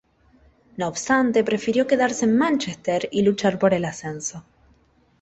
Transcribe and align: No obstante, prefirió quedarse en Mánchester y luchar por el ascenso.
No 0.77 0.87
obstante, 0.87 1.43
prefirió 1.43 1.85
quedarse 1.85 2.25
en 2.25 2.35
Mánchester 2.35 3.07
y 3.11 3.21
luchar 3.21 3.59
por 3.59 3.71
el 3.75 3.85
ascenso. 3.85 4.43